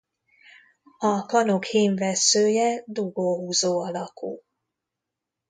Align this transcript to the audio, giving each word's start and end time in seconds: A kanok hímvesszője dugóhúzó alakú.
A 0.97 1.25
kanok 1.25 1.65
hímvesszője 1.65 2.83
dugóhúzó 2.85 3.79
alakú. 3.79 4.41